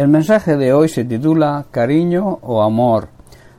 [0.00, 3.08] El mensaje de hoy se titula Cariño o amor.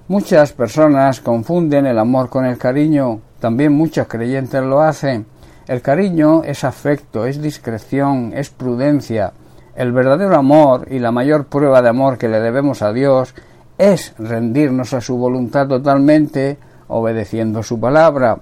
[0.08, 5.28] Muchas personas confunden el amor con el cariño, también muchos creyentes lo hacen.
[5.68, 9.34] El cariño es afecto, es discreción, es prudencia.
[9.76, 13.36] El verdadero amor y la mayor prueba de amor que le debemos a Dios
[13.78, 18.40] es rendirnos a su voluntad totalmente, obedeciendo su palabra.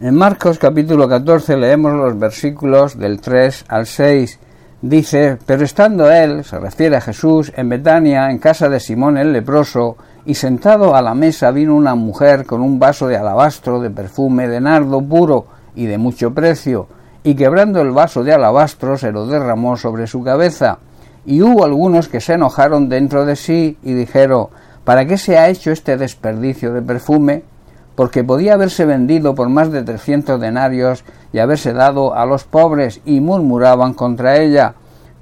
[0.00, 4.38] En Marcos capítulo 14 leemos los versículos del 3 al 6
[4.80, 9.32] Dice, pero estando él, se refiere a Jesús, en Betania, en casa de Simón el
[9.32, 13.90] leproso, y sentado a la mesa vino una mujer con un vaso de alabastro de
[13.90, 16.86] perfume de nardo puro y de mucho precio,
[17.24, 20.78] y quebrando el vaso de alabastro se lo derramó sobre su cabeza.
[21.26, 24.46] Y hubo algunos que se enojaron dentro de sí y dijeron,
[24.84, 27.42] ¿para qué se ha hecho este desperdicio de perfume?
[27.98, 31.02] Porque podía haberse vendido por más de trescientos denarios
[31.32, 34.74] y haberse dado a los pobres, y murmuraban contra ella.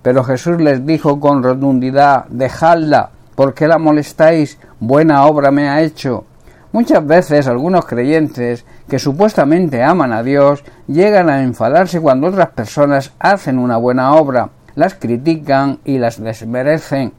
[0.02, 4.59] Pero Jesús les dijo con rotundidad, dejadla, ¿por qué la molestáis?
[4.79, 6.24] Buena obra me ha hecho.
[6.71, 13.15] Muchas veces algunos creyentes que supuestamente aman a Dios llegan a enfadarse cuando otras personas
[13.18, 17.15] hacen una buena obra, las critican y las desmerecen.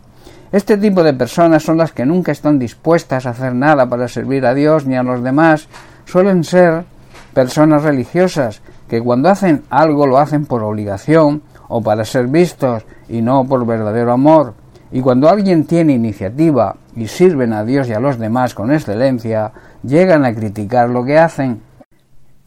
[0.51, 4.45] Este tipo de personas son las que nunca están dispuestas a hacer nada para servir
[4.45, 5.67] a Dios ni a los demás.
[6.05, 6.85] Suelen ser
[7.33, 13.21] personas religiosas que cuando hacen algo lo hacen por obligación o para ser vistos y
[13.21, 14.53] no por verdadero amor.
[14.89, 19.51] Y cuando alguien tiene iniciativa y sirven a Dios y a los demás con excelencia,
[19.83, 21.61] llegan a criticar lo que hacen.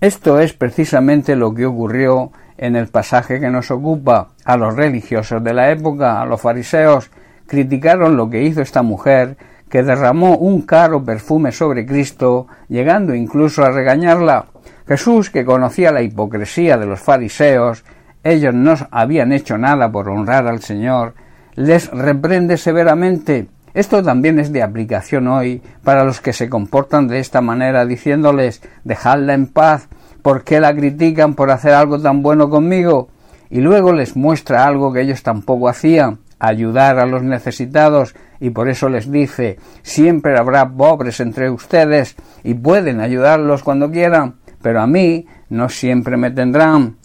[0.01, 4.29] Esto es precisamente lo que ocurrió en el pasaje que nos ocupa.
[4.47, 7.11] A los religiosos de la época, a los fariseos,
[7.51, 9.37] criticaron lo que hizo esta mujer,
[9.69, 14.47] que derramó un caro perfume sobre Cristo, llegando incluso a regañarla.
[14.87, 17.83] Jesús, que conocía la hipocresía de los fariseos,
[18.23, 21.15] ellos no habían hecho nada por honrar al Señor,
[21.57, 23.49] les reprende severamente.
[23.75, 28.63] Esto también es de aplicación hoy para los que se comportan de esta manera, diciéndoles
[28.85, 29.89] dejadla en paz,
[30.23, 33.09] ¿por qué la critican por hacer algo tan bueno conmigo?
[33.49, 38.69] Y luego les muestra algo que ellos tampoco hacían, ayudar a los necesitados, y por
[38.69, 44.87] eso les dice siempre habrá pobres entre ustedes y pueden ayudarlos cuando quieran pero a
[44.87, 46.97] mí no siempre me tendrán.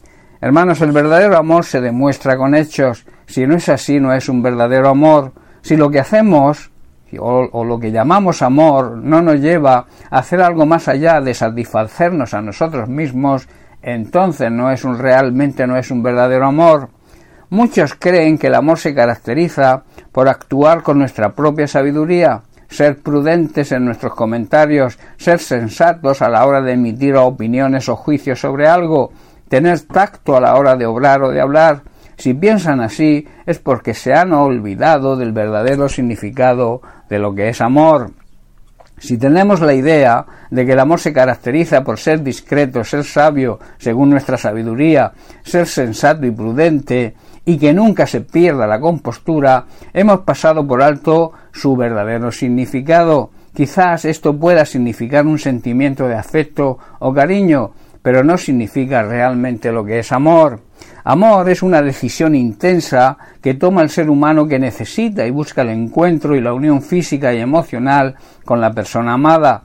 [0.42, 3.06] Hermanos, el verdadero amor se demuestra con hechos.
[3.26, 5.34] Si no es así, no es un verdadero amor.
[5.62, 6.72] Si lo que hacemos
[7.18, 12.34] o, lo que llamamos amor no nos lleva a hacer algo más allá de satisfacernos
[12.34, 13.48] a nosotros mismos,
[13.82, 16.90] entonces no es un realmente no es un verdadero amor.
[17.50, 23.72] Muchos creen que el amor se caracteriza por actuar con nuestra propia sabiduría, ser prudentes
[23.72, 29.12] en nuestros comentarios, ser sensatos a la hora de emitir opiniones o juicios sobre algo,
[29.48, 31.84] tener tacto a la hora de obrar o de hablar.
[32.18, 37.62] Si piensan así es porque se han olvidado del verdadero significado de lo que es
[37.62, 38.12] amor.
[38.98, 43.60] Si tenemos la idea de que el amor se caracteriza por ser discreto, ser sabio,
[43.78, 45.12] según nuestra sabiduría,
[45.44, 47.14] ser sensato y prudente,
[47.46, 53.30] y que nunca se pierda la compostura, hemos pasado por alto su verdadero significado.
[53.54, 59.86] Quizás esto pueda significar un sentimiento de afecto o cariño, pero no significa realmente lo
[59.86, 60.60] que es amor.
[61.04, 65.70] Amor es una decisión intensa que toma el ser humano que necesita y busca el
[65.70, 69.64] encuentro y la unión física y emocional con la persona amada.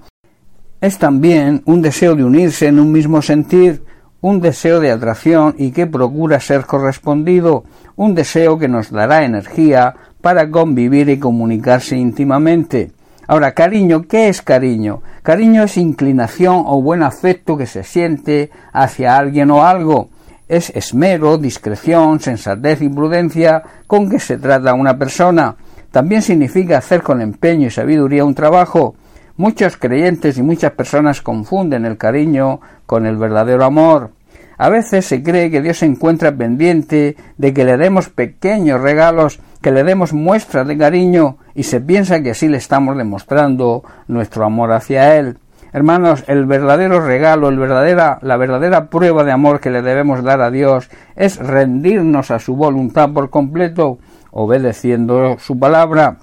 [0.80, 3.82] Es también un deseo de unirse en un mismo sentir,
[4.20, 7.64] un deseo de atracción y que procura ser correspondido,
[7.96, 12.92] un deseo que nos dará energía para convivir y comunicarse íntimamente.
[13.26, 15.02] Ahora, cariño, ¿qué es cariño?
[15.22, 20.08] Cariño es inclinación o buen afecto que se siente hacia alguien o algo.
[20.48, 25.54] Es esmero, discreción, sensatez y prudencia con que se trata una persona.
[25.92, 28.96] También significa hacer con empeño y sabiduría un trabajo.
[29.40, 34.10] Muchos creyentes y muchas personas confunden el cariño con el verdadero amor.
[34.58, 39.40] A veces se cree que Dios se encuentra pendiente de que le demos pequeños regalos,
[39.62, 44.44] que le demos muestras de cariño y se piensa que así le estamos demostrando nuestro
[44.44, 45.38] amor hacia Él.
[45.72, 50.42] Hermanos, el verdadero regalo, el verdadera, la verdadera prueba de amor que le debemos dar
[50.42, 54.00] a Dios es rendirnos a su voluntad por completo,
[54.32, 56.18] obedeciendo su palabra.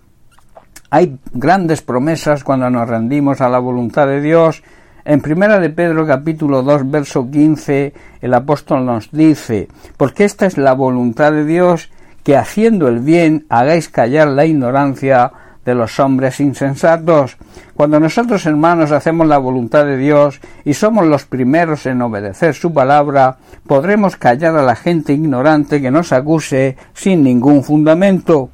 [0.90, 4.64] Hay grandes promesas cuando nos rendimos a la voluntad de Dios.
[5.04, 9.68] En primera de Pedro capítulo 2 verso 15 el apóstol nos dice,
[9.98, 11.90] porque esta es la voluntad de Dios,
[12.24, 15.34] que haciendo el bien hagáis callar la ignorancia
[15.66, 17.36] de los hombres insensatos.
[17.74, 22.74] Cuando nosotros hermanos hacemos la voluntad de Dios y somos los primeros en obedecer su
[22.74, 28.52] palabra, podremos callar a la gente ignorante que nos acuse sin ningún fundamento.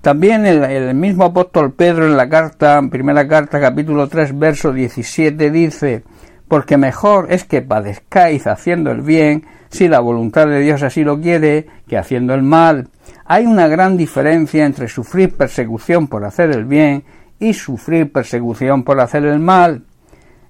[0.00, 6.04] También el, mismo apóstol Pedro en la carta, primera carta, capítulo 3, verso 17, dice,
[6.48, 11.20] porque mejor es que padezcáis haciendo el bien, si la voluntad de Dios así lo
[11.20, 12.88] quiere, que haciendo el mal.
[13.26, 17.04] Hay una gran diferencia entre sufrir persecución por hacer el bien
[17.38, 19.84] y sufrir persecución por hacer el mal.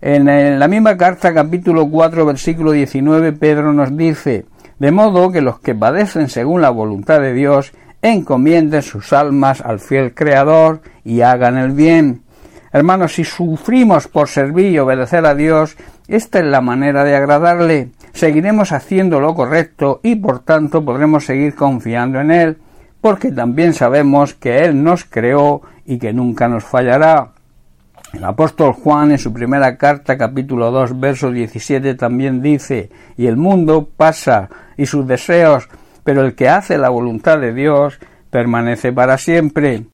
[0.00, 4.46] En la misma carta, capítulo 4, versículo 19, Pedro nos dice,
[4.78, 9.80] de modo que los que padecen según la voluntad de Dios encomienden sus almas al
[9.80, 12.22] fiel Creador y hagan el bien.
[12.72, 15.76] Hermanos, si sufrimos por servir y obedecer a Dios,
[16.06, 17.90] esta es la manera de agradarle.
[18.12, 22.58] Seguiremos haciendo lo correcto y por tanto podremos seguir confiando en Él,
[23.00, 27.32] porque también sabemos que Él nos creó y que nunca nos fallará.
[28.12, 33.36] El apóstol Juan en su primera carta capítulo 2 verso 17 también dice, y el
[33.36, 35.68] mundo pasa y sus deseos,
[36.10, 39.86] pero el que hace la voluntad de Dios permanece para siempre.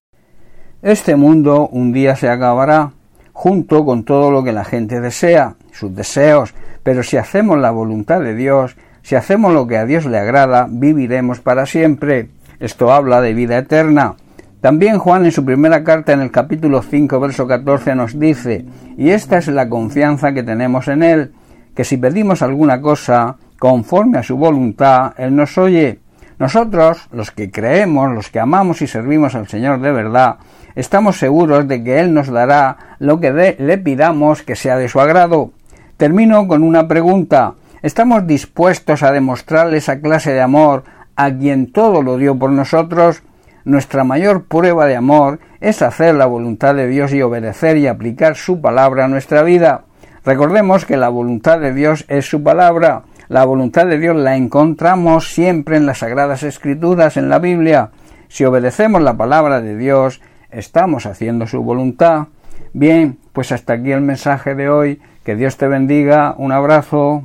[0.81, 2.93] Este mundo un día se acabará,
[3.35, 8.23] junto con todo lo que la gente desea, sus deseos, pero si hacemos la voluntad
[8.23, 12.31] de Dios, si hacemos lo que a Dios le agrada, viviremos para siempre.
[12.61, 14.15] Esto habla de vida eterna.
[14.63, 18.65] También Juan en su primera carta en el capítulo 5 verso 14 nos dice,
[18.97, 21.35] y esta es la confianza que tenemos en Él,
[21.75, 26.06] que si pedimos alguna cosa conforme a su voluntad, Él nos oye.
[26.39, 30.37] Nosotros, los que creemos, los que amamos y servimos al Señor de verdad,
[30.75, 35.01] estamos seguros de que Él nos dará lo que le pidamos que sea de su
[35.01, 35.53] agrado.
[35.97, 37.55] Termino con una pregunta.
[37.83, 40.85] ¿Estamos dispuestos a demostrarle esa clase de amor
[41.15, 43.23] a quien todo lo dio por nosotros?
[43.67, 48.37] nuestra mayor prueba de amor es hacer la voluntad de Dios y obedecer y aplicar
[48.37, 49.83] su palabra a nuestra vida.
[50.25, 53.03] Recordemos que la voluntad de Dios es su palabra.
[53.29, 57.91] La voluntad de Dios la encontramos siempre en las Sagradas Escrituras, en la Biblia.
[58.29, 60.21] Si obedecemos la palabra de Dios,
[60.51, 62.29] estamos haciendo su voluntad.
[62.73, 65.01] Bien, pues hasta aquí el mensaje de hoy.
[65.25, 66.37] Que Dios te bendiga.
[66.39, 67.25] Un abrazo.